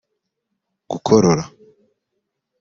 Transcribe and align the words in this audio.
gukorora 0.91 1.43